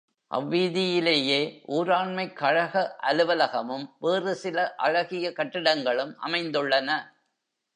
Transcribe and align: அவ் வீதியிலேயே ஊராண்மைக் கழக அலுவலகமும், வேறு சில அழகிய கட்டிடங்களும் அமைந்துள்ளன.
அவ் 0.27 0.53
வீதியிலேயே 0.53 1.61
ஊராண்மைக் 1.67 2.33
கழக 2.33 2.95
அலுவலகமும், 3.01 3.85
வேறு 3.99 4.35
சில 4.35 4.75
அழகிய 4.75 5.33
கட்டிடங்களும் 5.33 6.15
அமைந்துள்ளன. 6.23 7.13